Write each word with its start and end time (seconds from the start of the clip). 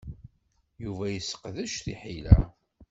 Yuba 0.83 1.05
yesseqdec 1.09 1.71
tiḥila. 1.83 2.37